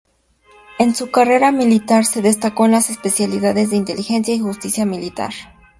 En 0.79 0.95
su 0.95 1.11
carrera 1.11 1.51
militar 1.51 2.05
se 2.05 2.23
destacó 2.23 2.65
en 2.65 2.71
las 2.71 2.89
especialidades 2.89 3.69
de 3.69 3.77
Inteligencia 3.77 4.33
y 4.33 4.39
Justicia 4.39 4.83
Militar. 4.83 5.31